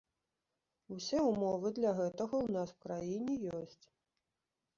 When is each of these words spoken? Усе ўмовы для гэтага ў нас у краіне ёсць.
Усе 0.95 1.19
ўмовы 1.31 1.67
для 1.81 1.91
гэтага 1.99 2.35
ў 2.45 2.57
нас 2.57 2.69
у 2.77 2.81
краіне 2.87 3.33
ёсць. 3.61 3.85